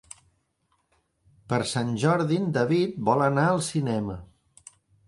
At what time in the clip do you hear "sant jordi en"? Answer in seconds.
1.73-2.51